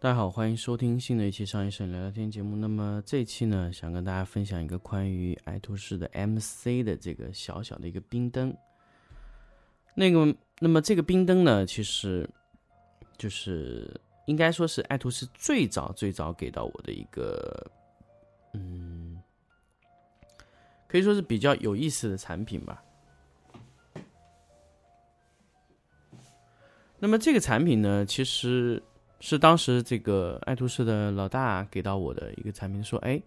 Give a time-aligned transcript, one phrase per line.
[0.00, 2.54] 大家好，欢迎收听新的一期商业摄影聊聊天节目。
[2.54, 8.56] 那么这期呢，想跟大家分享一个关于爱图仕的 MC 的这个小小的一个冰灯。
[9.96, 12.30] 那个，那么这个冰灯呢，其实
[13.16, 17.68] 就是应该说是爱图仕最早最早给到我的一个，
[18.52, 19.20] 嗯，
[20.86, 22.84] 可以说是比较有意思的产品吧。
[27.00, 28.80] 那么这个产品呢，其实。
[29.20, 33.20] 是当时这个爱图仕的老大给到我的一个产品，说：“哎，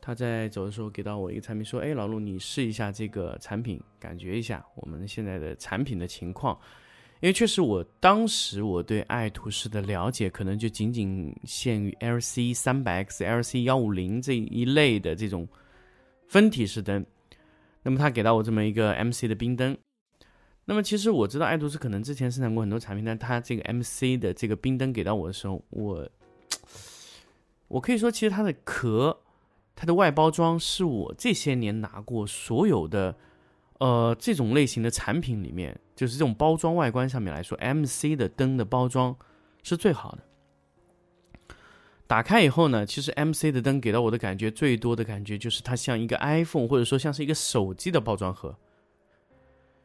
[0.00, 6.56] 他在走的时候给到我一个产品，说：‘哎，老陆，你试一下这个产品，感觉一下我们现在的产品的情况。’
[7.20, 15.48] 因为确实，我当时我对爱图仕的了解，可能就仅仅限于 LC 三百 X、LC 幺五零这一类的这种
[16.28, 17.04] 分体式灯。
[17.82, 19.76] 那么他给到我这么一个 MC 的冰灯。”
[20.68, 26.08] 那么其实我知道爱图仕可能之前生产过很多产品，但它这个 MC 的这个冰灯给到我的时候，我
[27.68, 29.16] 我可以说，其实它的壳、
[29.76, 33.16] 它的外包装是我这些年拿过所有的
[33.78, 39.16] 呃这种类型的产品里面，就是这种包装外观上面来说，MC 的灯的包装
[39.62, 40.24] 是最好的。
[42.08, 48.56] 打开以后呢，其实 MC 的灯给到我的感觉最多的感觉就是它像一个 iPhone，或者说像是一个手机的包装盒。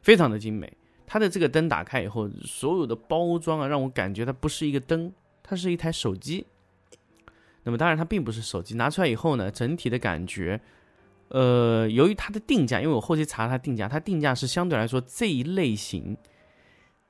[0.02, 0.72] 非常的精美，
[1.06, 5.14] 它的这个灯打开以后，所有的包装啊，让我感觉它不是一个灯，
[5.44, 6.46] 它是一台手机。
[7.64, 10.60] 那么当然它并不是手机，拿出来以后呢，整体的感觉，
[11.28, 16.18] 呃，由于它的定价，因为我后期查了它定价，它定价是相对来说这一类型，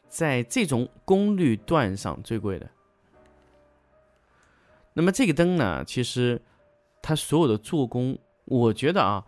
[0.10, 2.70] 在这种功率段上最贵的。
[4.94, 6.42] 那么这个灯呢，其实
[7.02, 9.26] 它所有的做工，我觉得啊，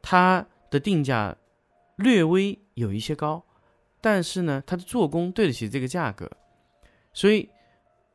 [0.00, 1.36] 它的定价。
[1.96, 3.44] 略微有一些高，
[4.00, 6.30] 但是呢，它的做工对得起这个价格，
[7.12, 7.48] 所以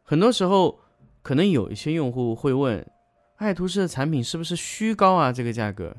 [0.03, 0.79] 很多时候
[1.21, 2.85] 可能有一些用户会问，
[3.37, 5.31] 爱图仕的产品是不是虚高啊？
[5.31, 5.95] 这个价格，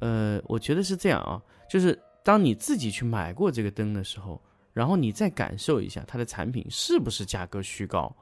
[0.00, 4.40] 呃，我觉得是这样啊，就是当你自己去买过这个灯的时候，
[4.72, 8.14] 然后你再感受一下它的产品是不是价格虚高，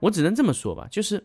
[0.00, 1.24] 我只能这么说吧，就是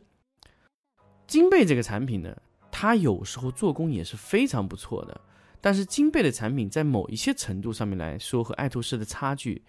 [1.26, 2.36] 金贝这个产品呢，
[2.72, 5.20] 它有时候做工也是非常不错的。
[5.62, 9.64] 但是金贝的产品在某一些程度上面来说，和爱图仕的差距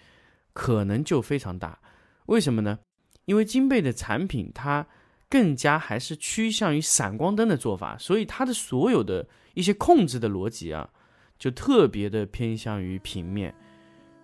[0.52, 1.78] 可能就非常大。
[2.26, 2.78] 为什么呢？
[3.26, 4.86] 因为金贝的产品它
[5.28, 10.90] 更加还是趋向于闪光灯的做法，所以它的所有的一些控制的逻辑啊，
[11.38, 13.54] 就特别的偏向于平面，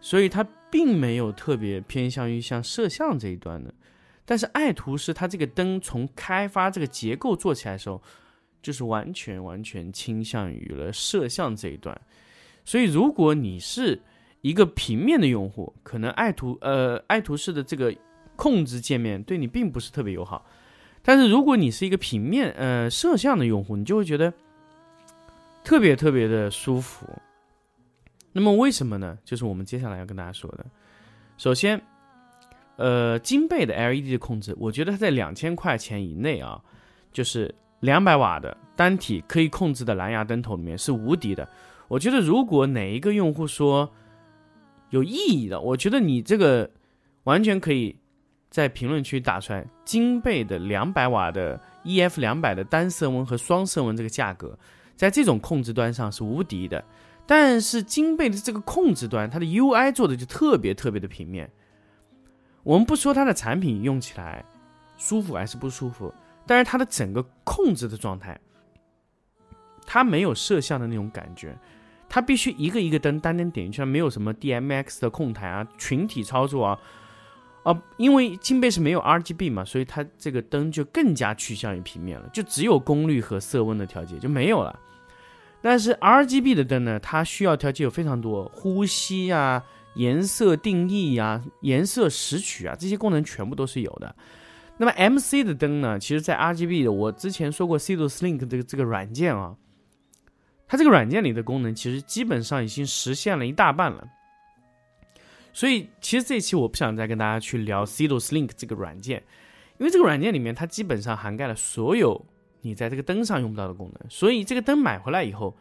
[0.00, 3.72] 所以它并没有特别偏向于像摄像这一端的。
[4.24, 8.02] 但是爱图仕它这个灯从开发这个结构做起来的时候，
[8.60, 11.98] 就是完全完全倾向于了摄像这一段，
[12.64, 14.00] 所以如果你是
[14.40, 17.94] 一个平面的用户，可能爱图呃爱图仕的这个
[18.36, 20.44] 控制界面对你并不是特别友好。
[21.02, 24.32] 但是如果你是一个平面呃摄像的用户，你就会觉得
[25.62, 27.06] 特别特别的舒服。
[28.32, 29.16] 那么为什么呢？
[29.24, 30.66] 就是我们接下来要跟大家说的。
[31.36, 31.80] 首先，
[32.76, 36.60] 呃，金贝的 LED 的控制，我觉得它在两千块钱以内啊，
[37.12, 37.54] 就是。
[37.80, 41.48] 两百瓦的单体可以控制的蓝牙灯头里面是无敌的。
[41.86, 43.90] 我觉得如果哪一个用户说
[44.90, 46.70] 有意义的，我觉得你这个
[47.24, 47.96] 完全可以
[48.50, 49.66] 在评论区打出来。
[49.84, 54.58] 金贝的两百瓦的 EF 两百的单色温和双色温这个价格，
[54.96, 56.84] 在这种控制端上是无敌的。
[57.26, 61.50] 但是金贝的这个控制端，它的 UI 做的就特别特别的平面。
[62.62, 64.44] 我们不说它的产品用起来
[64.96, 66.12] 舒服还是不舒服。
[66.48, 68.40] 但是它的整个控制的状态，
[69.86, 71.56] 它没有摄像的那种感觉，
[72.08, 76.80] 它必须一个一个灯单灯点一圈，没有什么 DMX 的控台啊、群体操作啊，
[77.64, 84.78] 啊，因为金贝是没有 RGB 嘛，所以它这个灯就更加趋向于平面了，就只有功率和色温的调节就没有了。
[85.60, 89.62] 但是 RGB 的灯呢，它需要调节有非常多，呼吸啊、
[89.96, 94.14] 颜色定义啊、颜色拾取啊这些功能全部都是有的。
[94.78, 95.98] 那么 M C 的灯呢？
[95.98, 99.56] 其实，在 R G B 的，我之前说过 C 度 Slink 这个这个软件啊，
[100.68, 104.08] 它这个软件里的功能其实基本上已经实现了一大半了。
[105.52, 109.20] 所以，其实这一期我不想再跟大家去聊 C 度 Slink 这个软件，
[109.78, 112.24] 因为这个软件里面它基本上涵盖了所有
[112.60, 114.08] 你在这个灯上用不到的功能。
[114.08, 115.56] 所以这个灯买回来以后，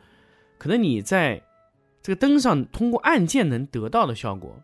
[0.59, 1.41] 可能你在
[2.03, 4.55] 这个灯上通过按键能得到的效果，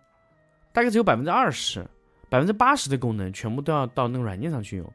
[0.71, 1.83] 大概只有百分之二十，
[2.33, 4.93] 百分之八十的功能全部都要到那个软件上去用。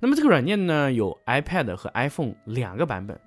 [0.00, 3.20] 那么这个软件呢，有 iPad 和 iPhone 两个版本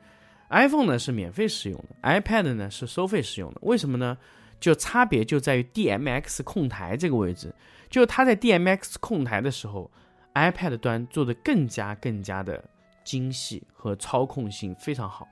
[0.49, 3.59] ，iPhone 呢是免费使用的，iPad 呢是收费使用的。
[3.61, 4.17] 为什么呢？
[4.59, 7.53] 就差别就在于 DMX 控台这个位置，
[7.87, 9.91] 就它在 DMX 控台的时候
[10.33, 12.63] ，iPad 端做的更加更加的
[13.03, 15.27] 精细和操控性非常好。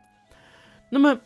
[0.88, 1.20] 那么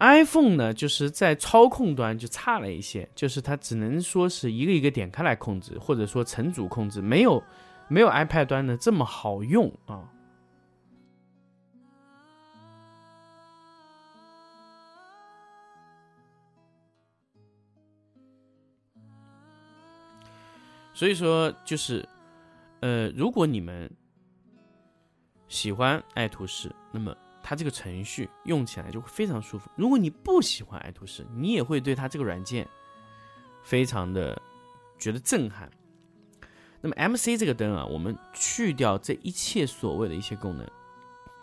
[0.00, 7.42] iPhone 呢，就是在操控端就差了一些，就是它只能说是一个一个点开来控制，或者说成组控制，没有
[7.86, 10.08] 没有 iPad 端的这么好用啊。
[20.94, 22.06] 所以说，就是，
[22.80, 23.90] 呃，如果你们
[25.48, 27.16] 喜欢爱图仕，那么
[27.50, 29.68] 它这个程序用起来就会非常舒服。
[29.74, 32.64] 如果你不喜欢爱图仕，你也会对它这个软件
[33.64, 34.40] 非常的
[35.00, 35.68] 觉得震撼。
[36.80, 40.64] 那么 MC 这个灯啊，我们去掉这一切所谓的一些功能，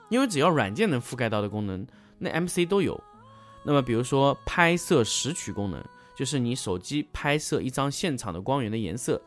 [0.08, 1.86] 因为只要软件能覆盖到的功能，
[2.18, 2.98] 那 MC 都有。
[3.66, 5.84] 那么比如说拍摄识取功能，
[6.16, 9.22] 就是你手机拍摄一张现场的光源的颜色。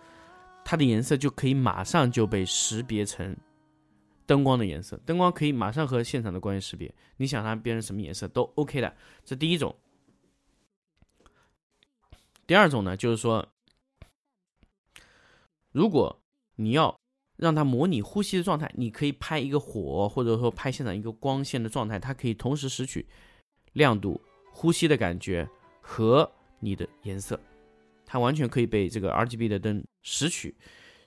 [0.65, 3.37] 它的颜色就可以马上就被识别成
[4.31, 6.95] 灯光的颜色，灯光可以马上和现场的光源识别。
[7.17, 9.75] 你想它变成什么颜色都 OK 的，这第一种。
[12.47, 13.49] 第二种呢，就是说，
[15.73, 16.21] 如果
[16.55, 16.97] 你要
[17.39, 23.05] 让它模拟呼吸的状态，你可以拍一个火，或者说拍现场一个光线的状态，它可以同时拾取
[23.73, 24.21] 亮度、
[24.53, 25.51] 呼吸的感觉
[25.81, 26.31] 和
[26.61, 27.41] 你的颜色。
[28.07, 30.57] 它完全可以被这个 RGB 的灯拾取，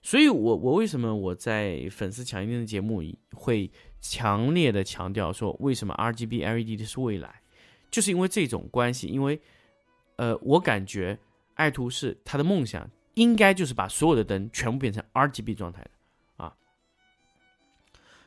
[0.04, 3.02] 所以我我为什么我在粉丝强一点的节目
[3.34, 3.72] 会
[4.02, 7.42] 强烈的强调说为什么 RGB LED 的是未来，
[7.90, 9.42] 就是因为这种关系，因为
[10.18, 11.18] 呃我感觉
[11.56, 16.54] 爱图仕它的梦想应该就是把所有的灯全部变成 RGB 状态的啊。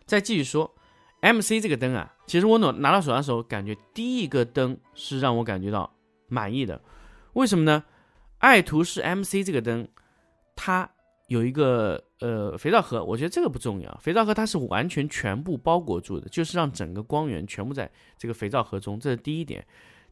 [0.06, 0.74] 再继续说
[1.20, 5.94] MC 这个灯啊，其实我拿拿到手上的时候，感觉第一个灯是让我感觉到
[6.28, 6.80] 满意的，
[7.34, 7.84] 为什么呢？
[8.38, 9.88] 爱图仕 MC 这个灯，
[10.54, 10.90] 它
[11.26, 13.92] 有一个呃肥皂盒，我觉得这个不重要。
[14.00, 19.66] 肥皂盒它是完全全部包裹住的，就是让整个光源全部在这个肥皂盒中，这是第一点。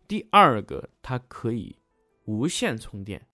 [0.07, 1.77] 第二个，它可以
[2.25, 3.27] 无线充电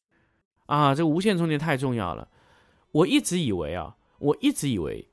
[0.67, 2.29] 啊，这个无线充电太重要了。
[2.93, 5.09] 我一直以为啊，我一直以为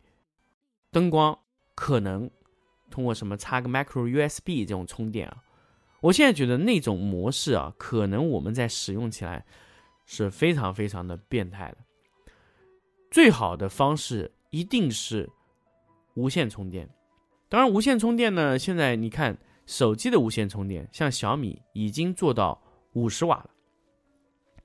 [0.91, 1.37] 灯光
[1.75, 2.29] 可能
[2.89, 5.43] 通过什么插个 micro USB 这种充电啊，
[6.01, 9.45] 我现在觉得那种模式啊，可能我们在使用起来。
[10.09, 11.79] 是非常非常的变态的。
[13.09, 15.29] 最好的方式一定是
[16.15, 16.89] 无线充电。
[17.49, 22.61] 当然，无线充电呢，现在你看手机的无线充电，像小米已经做到
[22.93, 23.49] 五十瓦了。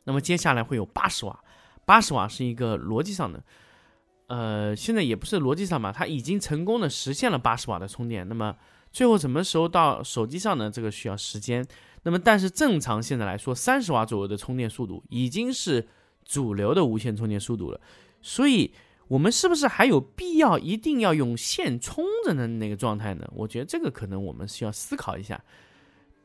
[0.05, 1.45] 那么接下来会有八十瓦，
[1.85, 3.45] 八十瓦是一个逻辑上的，
[4.27, 8.29] 呃，现在也不是逻辑上嘛，它已经成功的实现了八十瓦的充电。
[8.29, 8.57] 那么
[8.91, 10.69] 最后什么时候到手机上呢？
[10.69, 11.65] 这个需要时间。
[12.03, 15.87] 那么，但是正常现在来说，三十瓦左右的充电速度已经是
[16.25, 17.81] 主流的无线充电速度了。
[18.23, 18.73] 所以，
[19.09, 23.29] 我们是不是还有必要一定要用线充着的那个状态呢？
[23.35, 25.43] 我觉得这个可能我们需要思考一下。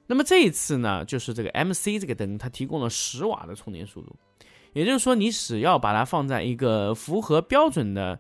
[0.06, 4.16] 那么这一次呢，就是这个 MC 这个灯，它提供了十瓦的充电速度，
[4.72, 8.18] 也就是说，你只要把它放在一个符合标准的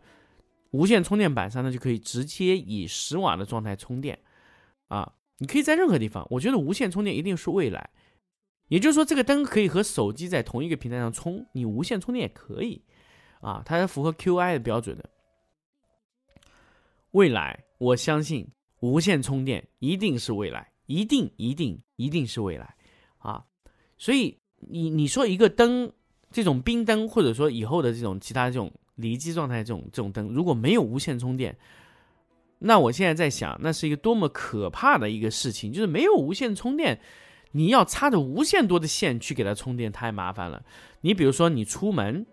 [0.71, 4.19] 无线充电板上，那就可以直接以十瓦的状态充电
[4.89, 5.13] 啊。
[5.37, 7.89] 你可以在任何地方，我觉得无线充电一定是未来。
[8.67, 12.81] 也就是说，这个灯可以和手机在同一个平台上充，你无线充电也可以，
[13.41, 15.09] 啊，它是符合 QI 的标准的。
[17.11, 18.47] 未来，我相信
[18.81, 22.75] 无线充电一定是未来，一定一定一定是未来，
[23.19, 23.43] 啊，
[23.97, 25.91] 所以你你说一个灯，
[26.31, 31.57] 这种冰灯，或者说以后的这种其他这种离机状态这种这种灯，如果没有无线充电，
[32.59, 36.99] 那我现在在想，那是一个多么可怕的一个事情，就是没有无线充电，
[37.51, 40.63] 你要插着无限多的线去给它充电，太麻烦了。
[41.01, 42.25] 你比如说你出门，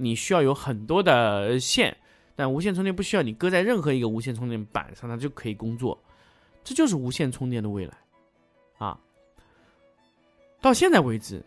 [0.00, 1.94] 你需要有很多的线，
[2.34, 6.02] 但无线充电不需要，你搁在任何一个无线充电板上，它就可以工作。
[6.64, 7.94] 这就是无线充电的未来
[8.78, 8.98] 啊！
[10.60, 11.44] 到现在为止，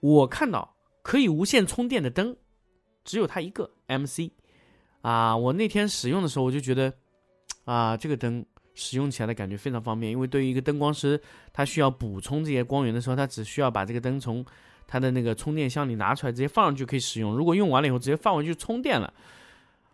[0.00, 2.34] 我看到可以无线充电的灯
[3.04, 4.30] 只有它一个 MC
[5.02, 5.36] 啊。
[5.36, 6.92] 我那天使用的时候，我就觉得。
[7.64, 11.20] 啊，这个灯使用起来的感觉非常方便，因为对于一个灯光师，
[11.52, 14.42] 他需要补充这些光源的时候，他只需要把这个灯从
[14.88, 17.36] 它的那个充电箱你拿出来，直接放上去可以使用。
[17.36, 19.12] 如果用完了以后，直接放回去充电了。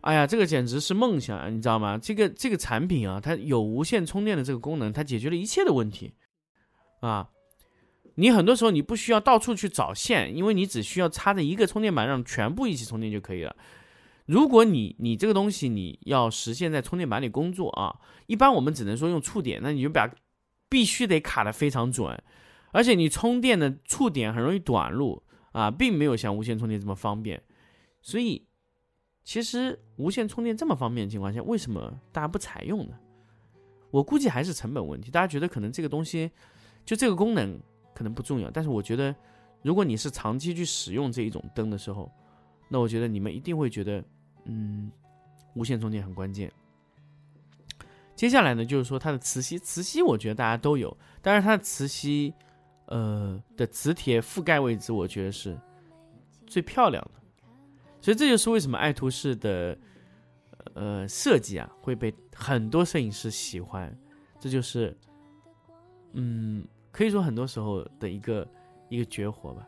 [0.03, 1.99] 哎呀，这个简直是梦想啊，你知道吗？
[1.99, 6.13] 这个这个产品啊，它有无线充电的这个功能，它解决了一切的问题
[7.01, 7.29] 啊。
[8.17, 13.57] 你很多时候你不需要到处去找线，因为你只需要插在一个充电板上，全部一起充电就可以了。
[14.27, 17.97] 如果你你这个东西你要实现在充电板里工作啊，
[18.27, 20.09] 一般我们只能说用触点，那你就把
[20.69, 22.23] 必须得卡的非常准，
[22.75, 27.40] 而且你充电的触点很容易短路啊，并没有像无线充电这么方便。
[28.02, 28.45] 所以，
[29.23, 32.99] 其实无线充电这么方便的情况下，为什么大家不采用呢？
[33.93, 35.11] 我估计还是成本问题。
[35.11, 36.31] 大家觉得可能这个东西
[36.85, 37.59] 就这个功能。
[37.97, 39.14] 可能不重要，但是我觉得，
[39.62, 42.11] 如果你是长期去使用这一种灯的时候，
[42.69, 44.02] 那我觉得你们一定会觉得，
[44.47, 44.90] 嗯，
[45.54, 46.52] 无线充电很关键。
[48.16, 52.35] 接下来呢，就是说它的磁吸，磁吸我觉得大家都有，但是它的磁吸，
[52.87, 55.59] 呃的磁铁覆盖位置，我觉得是
[56.47, 57.21] 最漂亮的。
[58.00, 59.76] 所以这就是为什么爱图仕的
[60.75, 63.97] 呃设计啊会被很多摄影师喜欢，
[64.38, 64.97] 这就是，
[66.12, 66.67] 嗯。
[66.97, 68.47] 可以说很多时候的一个
[68.88, 69.67] 一个绝活吧。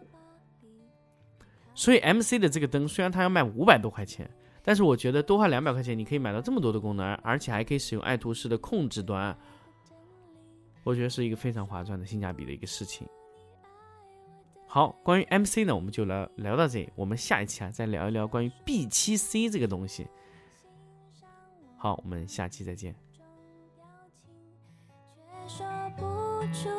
[1.74, 4.30] 所以 M C 的这个灯虽然它要卖五百多块钱，
[4.62, 9.36] 但是我觉得多花两百块钱，你可以买到这么多的功能，而且还可以使用爱图仕的控制端，
[10.86, 13.04] 我觉得是一个非常划算的性价比的一个事情。
[14.68, 20.06] 好，关于 M C 呢，我们就聊聊到这里，我们下一期啊再聊一聊关于 B 七 C 这个东西。
[21.76, 22.94] 好，我们下期再见。
[25.48, 25.66] 说
[25.96, 26.04] 不
[26.54, 26.70] 出。